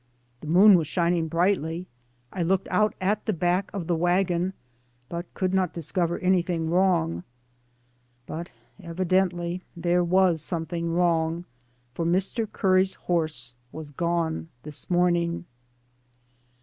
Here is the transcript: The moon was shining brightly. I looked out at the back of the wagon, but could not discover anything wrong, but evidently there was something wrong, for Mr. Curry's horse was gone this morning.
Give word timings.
The 0.39 0.47
moon 0.47 0.79
was 0.79 0.87
shining 0.87 1.27
brightly. 1.27 1.85
I 2.33 2.41
looked 2.41 2.67
out 2.71 2.95
at 2.99 3.27
the 3.27 3.33
back 3.33 3.69
of 3.71 3.85
the 3.85 3.95
wagon, 3.95 4.53
but 5.09 5.31
could 5.35 5.53
not 5.53 5.73
discover 5.73 6.17
anything 6.17 6.71
wrong, 6.71 7.23
but 8.25 8.49
evidently 8.81 9.61
there 9.77 10.03
was 10.03 10.41
something 10.41 10.91
wrong, 10.91 11.45
for 11.93 12.03
Mr. 12.03 12.51
Curry's 12.51 12.95
horse 12.95 13.53
was 13.71 13.91
gone 13.91 14.49
this 14.63 14.89
morning. 14.89 15.45